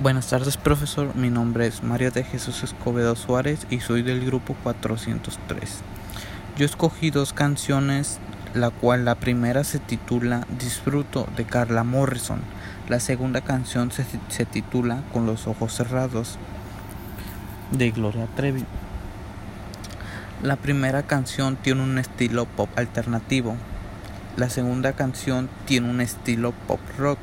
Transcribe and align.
Buenas 0.00 0.28
tardes, 0.28 0.56
profesor. 0.56 1.16
Mi 1.16 1.28
nombre 1.28 1.66
es 1.66 1.82
María 1.82 2.12
de 2.12 2.22
Jesús 2.22 2.62
Escobedo 2.62 3.16
Suárez 3.16 3.66
y 3.68 3.80
soy 3.80 4.02
del 4.02 4.24
grupo 4.24 4.54
403. 4.62 5.80
Yo 6.56 6.64
escogí 6.64 7.10
dos 7.10 7.32
canciones, 7.32 8.20
la 8.54 8.70
cual 8.70 9.04
la 9.04 9.16
primera 9.16 9.64
se 9.64 9.80
titula 9.80 10.46
Disfruto 10.60 11.26
de 11.36 11.46
Carla 11.46 11.82
Morrison. 11.82 12.38
La 12.88 13.00
segunda 13.00 13.40
canción 13.40 13.90
se, 13.90 14.06
se 14.28 14.44
titula 14.46 15.02
Con 15.12 15.26
los 15.26 15.48
ojos 15.48 15.74
cerrados 15.74 16.38
de 17.72 17.90
Gloria 17.90 18.28
Trevi. 18.36 18.64
La 20.44 20.54
primera 20.54 21.02
canción 21.02 21.56
tiene 21.56 21.82
un 21.82 21.98
estilo 21.98 22.44
pop 22.44 22.68
alternativo. 22.76 23.56
La 24.36 24.48
segunda 24.48 24.92
canción 24.92 25.50
tiene 25.66 25.90
un 25.90 26.00
estilo 26.00 26.52
pop 26.68 26.78
rock. 26.96 27.18